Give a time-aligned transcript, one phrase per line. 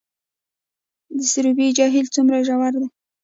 [1.17, 2.87] د سروبي جهیل څومره ژور دی؟